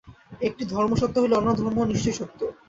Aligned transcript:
একটি 0.41 0.63
ধর্ম 0.65 0.91
সত্য 1.01 1.15
হইলে 1.19 1.37
অন্যান্য 1.37 1.59
ধর্মও 1.61 1.89
নিশ্চয়ই 1.91 2.17
সত্য। 2.19 2.39